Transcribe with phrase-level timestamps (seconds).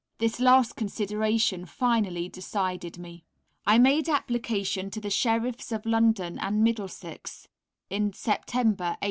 [0.17, 3.23] This last consideration finally decided me.
[3.67, 7.47] I made application to the Sheriffs of London and Middlesex
[7.87, 8.95] in September, 1883.